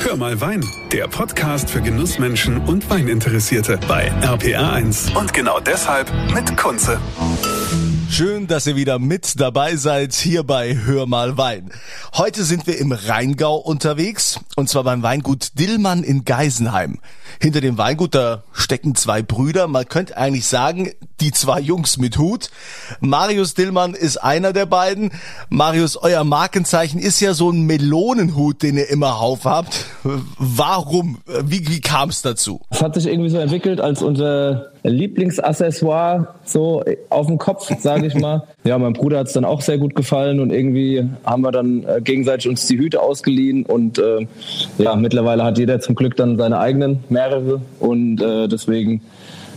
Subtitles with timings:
[0.00, 5.16] Hör mal Wein, der Podcast für Genussmenschen und Weininteressierte bei RPR1.
[5.16, 7.00] Und genau deshalb mit Kunze.
[8.08, 11.70] Schön, dass ihr wieder mit dabei seid hier bei Hör mal Wein.
[12.14, 17.00] Heute sind wir im Rheingau unterwegs und zwar beim Weingut Dillmann in Geisenheim.
[17.40, 22.18] Hinter dem Weingut da stecken zwei Brüder, man könnte eigentlich sagen, die zwei Jungs mit
[22.18, 22.50] Hut.
[23.00, 25.10] Marius Dillmann ist einer der beiden.
[25.48, 29.86] Marius, euer Markenzeichen ist ja so ein Melonenhut, den ihr immer auf habt.
[30.02, 31.18] Warum?
[31.44, 32.60] Wie, wie kam es dazu?
[32.70, 38.14] Es hat sich irgendwie so entwickelt als unser Lieblingsaccessoire so auf dem Kopf, sage ich
[38.14, 38.44] mal.
[38.64, 41.84] Ja, mein Bruder hat es dann auch sehr gut gefallen und irgendwie haben wir dann
[41.84, 44.26] äh, gegenseitig uns die Hüte ausgeliehen und äh,
[44.76, 49.00] ja, mittlerweile hat jeder zum Glück dann seine eigenen, mehrere und äh, deswegen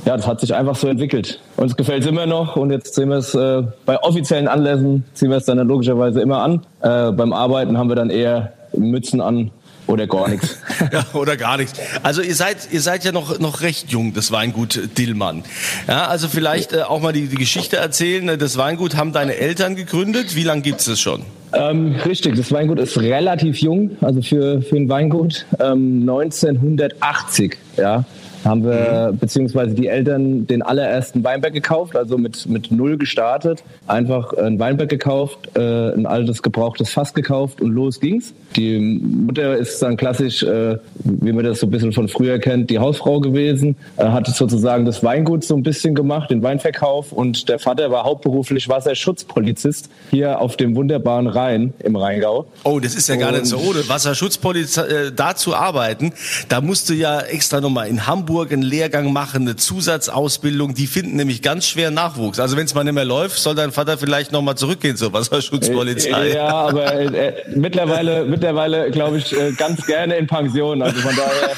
[0.06, 1.40] ja, das hat sich einfach so entwickelt.
[1.58, 5.30] Uns gefällt es immer noch und jetzt sehen wir es äh, bei offiziellen Anlässen, ziehen
[5.30, 6.66] wir es dann logischerweise immer an.
[6.82, 9.52] Äh, beim Arbeiten haben wir dann eher Mützen an
[9.88, 10.58] oder gar nichts.
[10.92, 11.80] ja, oder gar nichts.
[12.02, 15.44] Also ihr seid, ihr seid ja noch, noch recht jung, das Weingut Dillmann.
[15.88, 18.40] Ja, also vielleicht äh, auch mal die, die Geschichte erzählen.
[18.40, 20.36] Das Weingut haben deine Eltern gegründet.
[20.36, 21.24] Wie lange gibt es das schon?
[21.54, 25.46] Ähm, richtig, das Weingut ist relativ jung, also für, für ein Weingut.
[25.60, 28.06] Ähm, 1980, ja
[28.44, 29.18] haben wir, mhm.
[29.18, 33.64] beziehungsweise die Eltern, den allerersten Weinberg gekauft, also mit, mit null gestartet.
[33.88, 35.60] Einfach ein Weinberg gekauft, äh,
[35.94, 38.34] ein altes gebrauchtes Fass gekauft und los ging's.
[38.56, 42.70] Die Mutter ist dann klassisch, äh, wie man das so ein bisschen von früher kennt,
[42.70, 47.48] die Hausfrau gewesen, äh, hat sozusagen das Weingut so ein bisschen gemacht, den Weinverkauf und
[47.48, 52.48] der Vater war hauptberuflich Wasserschutzpolizist hier auf dem wunderbaren Rhein im Rheingau.
[52.64, 53.88] Oh, das ist ja gar und nicht so ohne.
[53.88, 56.14] Wasserschutzpolizist, äh, da zu arbeiten,
[56.50, 60.74] da musst du ja extra nochmal in Hamburg Hamburg einen Lehrgang machen, eine Zusatzausbildung.
[60.74, 62.40] Die finden nämlich ganz schwer Nachwuchs.
[62.40, 66.30] Also wenn es mal nicht mehr läuft, soll dein Vater vielleicht nochmal zurückgehen zur Wasserschutzpolizei.
[66.30, 70.82] Ja, aber äh, äh, mittlerweile, mittlerweile glaube ich, äh, ganz gerne in Pension.
[70.82, 71.50] Also von daher.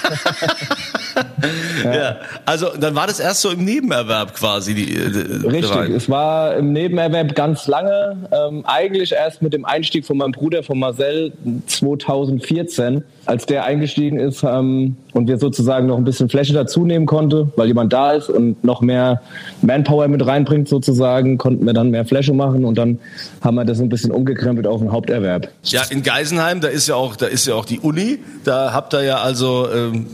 [1.84, 1.96] ja.
[1.96, 2.16] ja.
[2.44, 4.74] also dann war das erst so im Nebenerwerb quasi.
[4.74, 8.18] Die, die Richtig, es war im Nebenerwerb ganz lange.
[8.32, 11.34] Ähm, eigentlich erst mit dem Einstieg von meinem Bruder, von Marcel,
[11.68, 17.06] 2014 als der eingestiegen ist ähm, und wir sozusagen noch ein bisschen Fläche dazu nehmen
[17.06, 19.22] konnte, weil jemand da ist und noch mehr
[19.62, 23.00] Manpower mit reinbringt sozusagen, konnten wir dann mehr Fläche machen und dann
[23.42, 25.50] haben wir das ein bisschen umgekrempelt auf den Haupterwerb.
[25.64, 28.94] Ja, in Geisenheim, da ist ja auch, da ist ja auch die Uni, da habt
[28.94, 30.08] ihr ja also ähm,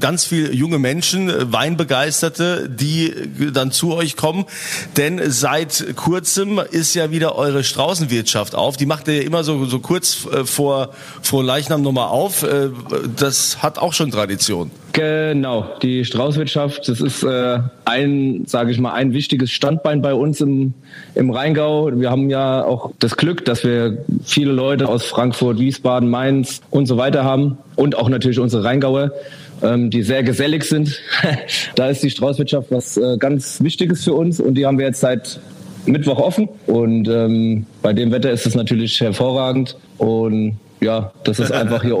[0.00, 3.12] ganz viele junge Menschen, äh, Weinbegeisterte, die
[3.52, 4.46] dann zu euch kommen,
[4.96, 8.76] denn seit kurzem ist ja wieder eure Straußenwirtschaft auf.
[8.76, 10.90] Die macht ihr ja immer so, so kurz äh, vor,
[11.22, 12.70] vor Leichnam nochmal auf äh,
[13.16, 14.70] das hat auch schon Tradition.
[14.92, 20.40] Genau, die Straußwirtschaft, das ist äh, ein, sage ich mal, ein wichtiges Standbein bei uns
[20.40, 20.74] im,
[21.14, 21.90] im Rheingau.
[21.94, 26.86] Wir haben ja auch das Glück, dass wir viele Leute aus Frankfurt, Wiesbaden, Mainz und
[26.86, 29.12] so weiter haben und auch natürlich unsere Rheingauer,
[29.62, 31.00] ähm, die sehr gesellig sind.
[31.76, 35.00] da ist die Straußwirtschaft was äh, ganz Wichtiges für uns und die haben wir jetzt
[35.00, 35.38] seit
[35.86, 41.52] Mittwoch offen und ähm, bei dem Wetter ist es natürlich hervorragend und ja, das ist
[41.52, 41.96] einfach hier,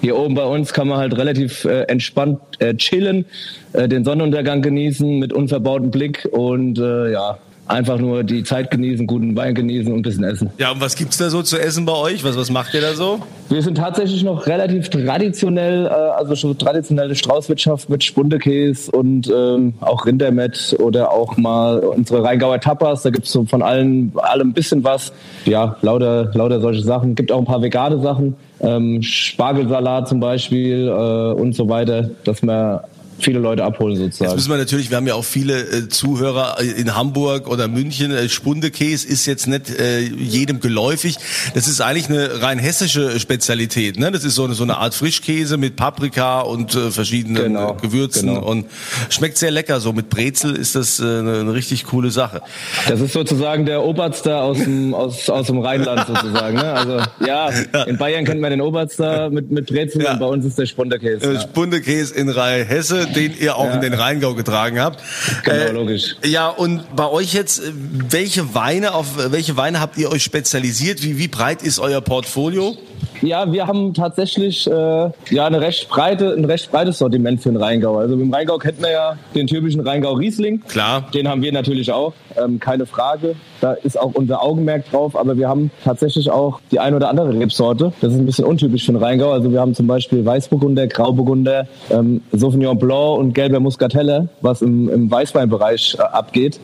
[0.00, 3.24] hier oben bei uns kann man halt relativ äh, entspannt äh, chillen,
[3.72, 7.38] äh, den Sonnenuntergang genießen mit unverbautem Blick und äh, ja,
[7.70, 10.50] einfach nur die Zeit genießen, guten Wein genießen und ein bisschen essen.
[10.58, 12.24] Ja, und was gibt's da so zu essen bei euch?
[12.24, 13.20] Was, was macht ihr da so?
[13.48, 19.74] Wir sind tatsächlich noch relativ traditionell, äh, also schon traditionelle Straußwirtschaft mit Spundekäse und ähm,
[19.80, 23.02] auch Rindermett oder auch mal unsere Rheingauer Tapas.
[23.02, 25.12] Da gibt's so von allen, allem ein bisschen was.
[25.44, 27.14] Ja, lauter, lauter solche Sachen.
[27.14, 28.36] Gibt auch ein paar vegane Sachen.
[28.60, 32.80] Ähm, Spargelsalat zum Beispiel äh, und so weiter, dass man
[33.22, 34.30] viele Leute abholen sozusagen.
[34.30, 38.10] Jetzt müssen wir natürlich, wir haben ja auch viele äh, Zuhörer in Hamburg oder München.
[38.10, 41.16] Äh, Spundekäse ist jetzt nicht äh, jedem geläufig.
[41.54, 43.98] Das ist eigentlich eine rein hessische Spezialität.
[43.98, 44.10] Ne?
[44.10, 48.28] Das ist so eine, so eine Art Frischkäse mit Paprika und äh, verschiedenen genau, Gewürzen
[48.28, 48.46] genau.
[48.46, 48.66] und
[49.08, 49.80] schmeckt sehr lecker.
[49.80, 52.42] So mit Brezel ist das äh, eine, richtig coole Sache.
[52.88, 56.56] Das ist sozusagen der Oberster aus dem, aus, aus dem Rheinland sozusagen.
[56.56, 56.72] Ne?
[56.72, 57.50] Also ja,
[57.86, 60.12] in Bayern kennt man den Oberster mit, mit Brezel ja.
[60.12, 61.30] und bei uns ist der Spundekäse.
[61.30, 61.40] Äh, ja.
[61.40, 63.74] Spundekäse in Rheinhesse den ihr auch ja.
[63.74, 65.02] in den Rheingau getragen habt.
[65.44, 66.16] Genau, äh, logisch.
[66.24, 71.02] Ja, und bei euch jetzt, welche Weine, auf welche Weine habt ihr euch spezialisiert?
[71.02, 72.76] Wie, wie breit ist euer Portfolio?
[73.22, 77.56] Ja, wir haben tatsächlich äh, ja eine recht breite, ein recht breites Sortiment für den
[77.56, 77.98] Rheingau.
[77.98, 80.62] Also im Rheingau kennt man ja den typischen Rheingau Riesling.
[80.68, 81.06] Klar.
[81.12, 82.12] Den haben wir natürlich auch,
[82.42, 83.34] ähm, keine Frage.
[83.60, 87.38] Da ist auch unser Augenmerk drauf, aber wir haben tatsächlich auch die ein oder andere
[87.38, 87.92] Rebsorte.
[88.00, 89.32] Das ist ein bisschen untypisch für den Rheingau.
[89.32, 94.88] Also wir haben zum Beispiel Weißburgunder, Grauburgunder, ähm, Sauvignon Blanc und gelber Muscatelle, was im,
[94.88, 96.58] im Weißweinbereich äh, abgeht.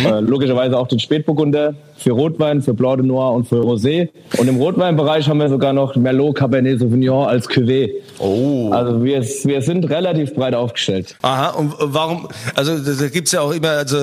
[0.00, 0.06] Mhm.
[0.06, 4.08] Äh, logischerweise auch den Spätburgunder für Rotwein, für Blanc de Noir und für Rosé.
[4.38, 7.92] Und im Rotweinbereich haben wir sogar noch Merlot Cabernet Sauvignon als Cuvée.
[8.18, 8.70] Oh.
[8.72, 11.16] Also wir, wir sind relativ breit aufgestellt.
[11.22, 13.96] Aha, und warum, also da gibt's ja auch immer also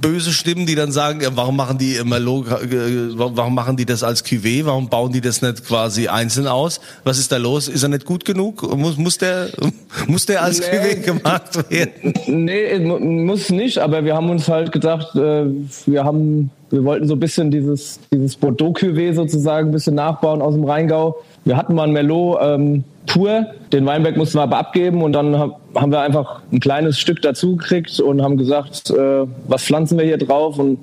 [0.00, 2.46] böse Stimmen, die dann sagen, warum machen die Merlot,
[3.16, 6.80] warum machen die das als Cuvée, warum bauen die das nicht quasi einzeln aus?
[7.04, 7.66] Was ist da los?
[7.66, 8.62] Ist er nicht gut genug?
[8.76, 9.48] Muss, muss, der,
[10.06, 12.14] muss der als nee, Cuvée gemacht werden?
[12.26, 15.46] Nee, muss nicht, aber wir haben uns halt gedacht, äh,
[15.86, 20.54] wir haben wir wollten so ein bisschen dieses, dieses Bordeaux-Cuvée sozusagen ein bisschen nachbauen aus
[20.54, 21.16] dem Rheingau.
[21.44, 25.52] Wir hatten mal ein Merlot ähm, pur, den Weinberg mussten wir aber abgeben und dann
[25.74, 30.04] haben wir einfach ein kleines Stück dazu gekriegt und haben gesagt, äh, was pflanzen wir
[30.04, 30.78] hier drauf und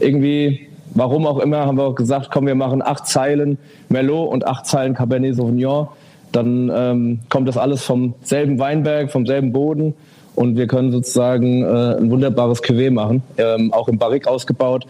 [0.00, 3.58] irgendwie, warum auch immer, haben wir auch gesagt, komm, wir machen acht Zeilen
[3.88, 5.88] Merlot und acht Zeilen Cabernet Sauvignon.
[6.32, 9.94] Dann ähm, kommt das alles vom selben Weinberg, vom selben Boden
[10.34, 14.86] und wir können sozusagen äh, ein wunderbares Cuvée machen, ähm, auch im Barrique ausgebaut.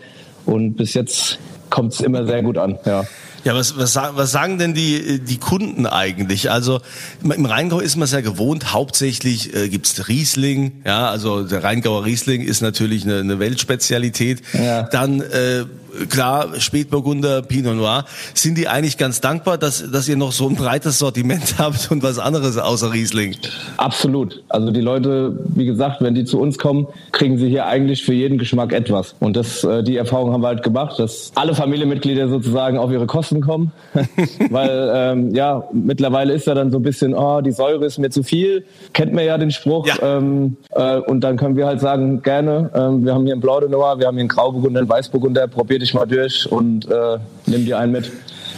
[0.48, 2.78] Und bis jetzt kommt es immer sehr gut an.
[2.86, 3.04] Ja.
[3.44, 6.50] Ja, was, was, was sagen denn die, die Kunden eigentlich?
[6.50, 6.80] Also
[7.22, 12.42] im Rheingau ist man sehr gewohnt, hauptsächlich äh, gibt's Riesling, ja, also der Rheingauer Riesling
[12.42, 14.42] ist natürlich eine, eine Weltspezialität.
[14.54, 14.82] Ja.
[14.84, 15.64] Dann äh,
[16.08, 18.04] klar, Spätburgunder, Pinot Noir,
[18.34, 22.02] sind die eigentlich ganz dankbar, dass, dass ihr noch so ein breites Sortiment habt und
[22.02, 23.36] was anderes außer Riesling?
[23.76, 24.42] Absolut.
[24.48, 28.14] Also die Leute, wie gesagt, wenn die zu uns kommen, kriegen sie hier eigentlich für
[28.14, 29.14] jeden Geschmack etwas.
[29.20, 33.06] Und das, äh, die Erfahrung haben wir halt gemacht, dass alle Familienmitglieder sozusagen auf ihre
[33.06, 33.72] Kosten kommen.
[34.50, 38.10] Weil ähm, ja, mittlerweile ist ja dann so ein bisschen, oh, die Säure ist mir
[38.10, 38.64] zu viel.
[38.92, 39.86] Kennt man ja den Spruch.
[39.86, 40.18] Ja.
[40.18, 43.68] Ähm, äh, und dann können wir halt sagen, gerne, ähm, wir haben hier einen de
[43.68, 47.64] Noir, wir haben hier einen Grauburgunder, einen Weißburgunder, probiert dich mal durch und äh, nimm
[47.64, 48.10] dir einen mit.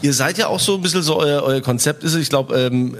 [0.03, 2.17] Ihr seid ja auch so ein bisschen so euer, euer Konzept ist.
[2.17, 2.97] Ich glaube, ähm,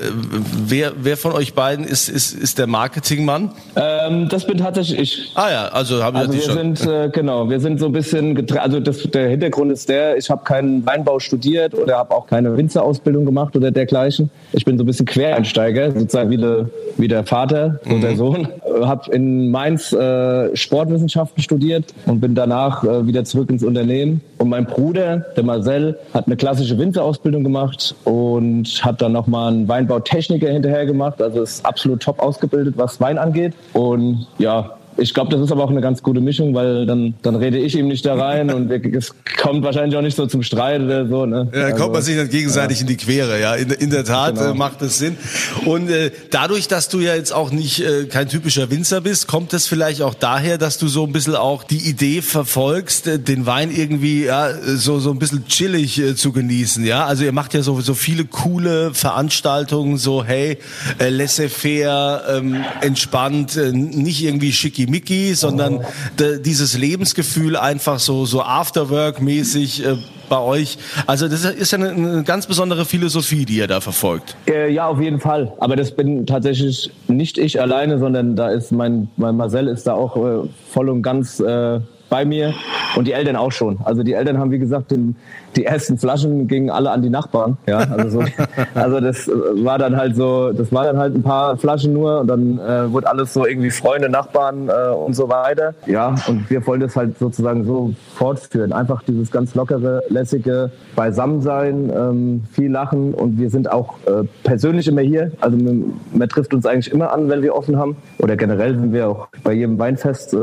[0.67, 3.53] wer, wer von euch beiden ist, ist, ist der Marketingmann?
[3.77, 5.33] Ähm, das bin tatsächlich ich.
[5.35, 6.77] Ah ja, also haben also wir schon.
[6.77, 10.31] sind äh, genau, wir sind so ein bisschen also das, der Hintergrund ist der, ich
[10.31, 14.31] habe keinen Weinbau studiert oder habe auch keine Winzerausbildung gemacht oder dergleichen.
[14.53, 18.01] Ich bin so ein bisschen Quereinsteiger, sozusagen wie der, wie der Vater und mhm.
[18.01, 18.49] der Sohn.
[18.83, 24.21] Habe in Mainz äh, Sportwissenschaften studiert und bin danach äh, wieder zurück ins Unternehmen.
[24.39, 29.69] Und mein Bruder, der Marcel, hat eine klassische Winterausbildung gemacht und habe dann nochmal einen
[29.69, 31.21] Weinbautechniker hinterher gemacht.
[31.21, 33.55] Also ist absolut top ausgebildet, was Wein angeht.
[33.73, 37.35] Und ja, ich glaube, das ist aber auch eine ganz gute Mischung, weil dann, dann
[37.35, 40.83] rede ich ihm nicht da rein und es kommt wahrscheinlich auch nicht so zum Streit
[40.83, 41.25] oder so.
[41.27, 41.49] Ne?
[41.53, 42.83] Ja, dann kommt man also, sich dann gegenseitig ja.
[42.83, 43.55] in die Quere, ja.
[43.55, 44.51] In, in der Tat genau.
[44.51, 45.17] äh, macht das Sinn.
[45.65, 49.55] Und äh, dadurch, dass du ja jetzt auch nicht äh, kein typischer Winzer bist, kommt
[49.55, 53.47] es vielleicht auch daher, dass du so ein bisschen auch die Idee verfolgst, äh, den
[53.47, 57.07] Wein irgendwie ja, so, so ein bisschen chillig äh, zu genießen, ja.
[57.07, 60.59] Also ihr macht ja so, so viele coole Veranstaltungen, so hey,
[60.99, 65.85] äh, laissez-faire, ähm, entspannt, äh, nicht irgendwie schicki Mickey, sondern
[66.19, 69.97] dieses Lebensgefühl einfach so, so Afterwork-mäßig äh,
[70.29, 70.79] bei euch.
[71.07, 74.37] Also das ist ja eine, eine, ganz besondere Philosophie, die ihr da verfolgt.
[74.47, 75.53] Äh, ja, auf jeden Fall.
[75.59, 79.95] Aber das bin tatsächlich nicht ich alleine, sondern da ist mein, mein Marcel ist da
[79.95, 82.55] auch äh, voll und ganz äh, bei mir
[82.97, 83.79] und die Eltern auch schon.
[83.85, 85.17] Also die Eltern haben, wie gesagt, den,
[85.57, 87.57] die ersten Flaschen gingen alle an die Nachbarn.
[87.67, 88.27] Ja, also, so,
[88.75, 92.27] also das war dann halt so, das war dann halt ein paar Flaschen nur und
[92.27, 95.75] dann äh, wurde alles so irgendwie Freunde, Nachbarn äh, und so weiter.
[95.87, 98.73] Ja, und wir wollen das halt sozusagen so fortführen.
[98.73, 104.89] Einfach dieses ganz lockere, lässige Beisammensein, ähm, viel lachen und wir sind auch äh, persönlich
[104.89, 105.31] immer hier.
[105.41, 107.97] Also man, man, trifft uns eigentlich immer an, wenn wir offen haben.
[108.19, 110.39] Oder generell sind wir auch bei jedem Weinfest, äh,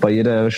[0.00, 0.50] bei jeder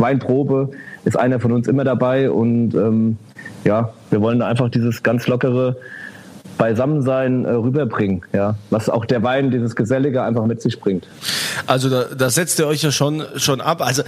[0.00, 0.70] Weinprobe
[1.04, 3.16] ist einer von uns immer dabei und ähm,
[3.64, 5.76] ja, wir wollen einfach dieses ganz lockere
[6.58, 11.06] Beisammensein äh, rüberbringen, ja, was auch der Wein, dieses Gesellige einfach mit sich bringt.
[11.66, 13.80] Also da, da setzt ihr euch ja schon schon ab.
[13.80, 14.02] Also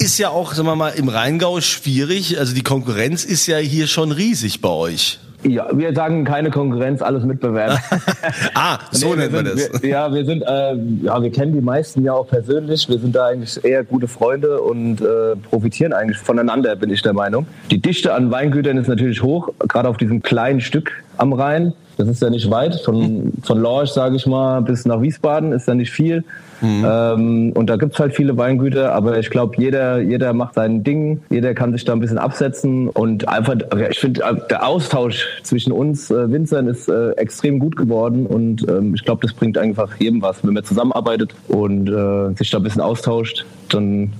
[0.00, 2.38] ist ja auch, sagen wir mal, im Rheingau schwierig.
[2.38, 5.20] Also die Konkurrenz ist ja hier schon riesig bei euch.
[5.44, 7.78] Ja, wir sagen keine Konkurrenz, alles Mitbewerb.
[8.54, 9.82] ah, so nee, nennt man das.
[9.82, 12.88] Wir, ja, wir sind, äh, ja, wir kennen die meisten ja auch persönlich.
[12.88, 17.12] Wir sind da eigentlich eher gute Freunde und äh, profitieren eigentlich voneinander, bin ich der
[17.12, 17.46] Meinung.
[17.70, 21.74] Die Dichte an Weingütern ist natürlich hoch, gerade auf diesem kleinen Stück am Rhein.
[21.96, 22.80] Das ist ja nicht weit.
[22.80, 26.24] Von, von Lorch, sage ich mal, bis nach Wiesbaden ist ja nicht viel.
[26.60, 26.84] Mhm.
[26.86, 31.20] Ähm, und da gibt's halt viele Weingüter, aber ich glaube, jeder, jeder macht sein Ding,
[31.30, 33.56] jeder kann sich da ein bisschen absetzen und einfach,
[33.90, 38.94] ich finde, der Austausch zwischen uns äh, Winzern ist äh, extrem gut geworden und ähm,
[38.94, 40.44] ich glaube, das bringt einfach jedem was.
[40.44, 44.12] Wenn man zusammenarbeitet und äh, sich da ein bisschen austauscht, dann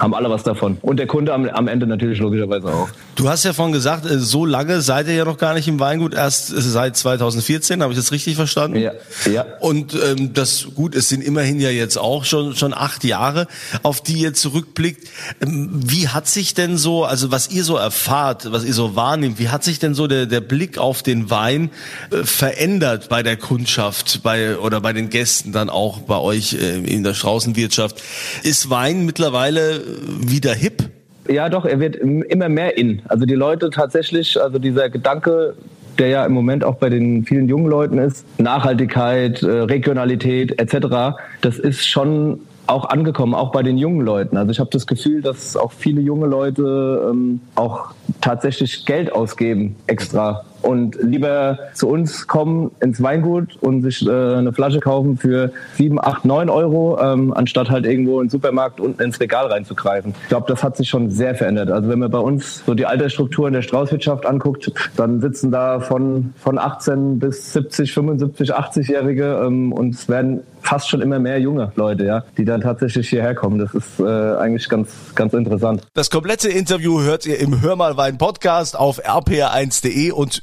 [0.00, 0.78] haben alle was davon.
[0.80, 2.88] Und der Kunde am, am Ende natürlich logischerweise auch.
[3.16, 5.78] Du hast ja vorhin gesagt, äh, so lange seid ihr ja noch gar nicht im
[5.78, 8.78] Weingut, erst seit 2014, habe ich das richtig verstanden?
[8.78, 8.92] Ja.
[9.30, 9.44] ja.
[9.60, 13.46] Und ähm, das gut, es sind immerhin ja jetzt auch schon schon acht Jahre,
[13.82, 15.06] auf die ihr zurückblickt.
[15.42, 19.38] Ähm, wie hat sich denn so, also was ihr so erfahrt, was ihr so wahrnimmt,
[19.38, 21.70] wie hat sich denn so der der Blick auf den Wein
[22.10, 26.78] äh, verändert bei der Kundschaft, bei oder bei den Gästen dann auch bei euch äh,
[26.78, 28.00] in der Straußenwirtschaft?
[28.42, 29.89] Ist Wein mittlerweile
[30.20, 30.84] wieder hip?
[31.28, 33.02] Ja, doch, er wird immer mehr in.
[33.08, 35.54] Also die Leute tatsächlich, also dieser Gedanke,
[35.98, 41.18] der ja im Moment auch bei den vielen jungen Leuten ist, Nachhaltigkeit, äh, Regionalität etc.,
[41.40, 44.36] das ist schon auch angekommen, auch bei den jungen Leuten.
[44.36, 49.76] Also ich habe das Gefühl, dass auch viele junge Leute ähm, auch tatsächlich Geld ausgeben
[49.88, 55.52] extra und lieber zu uns kommen ins Weingut und sich äh, eine Flasche kaufen für
[55.76, 60.14] sieben, acht, neun Euro, ähm, anstatt halt irgendwo in den Supermarkt unten ins Regal reinzugreifen.
[60.22, 61.70] Ich glaube, das hat sich schon sehr verändert.
[61.70, 65.80] Also wenn man bei uns so die Altersstruktur in der Straußwirtschaft anguckt, dann sitzen da
[65.80, 71.40] von, von 18 bis 70, 75, 80-Jährige ähm, und es werden fast schon immer mehr
[71.40, 73.58] junge Leute, ja, die dann tatsächlich hierher kommen.
[73.58, 75.86] Das ist äh, eigentlich ganz, ganz interessant.
[75.94, 80.42] Das komplette Interview hört ihr im Hör mal Wein Podcast auf rpr1.de und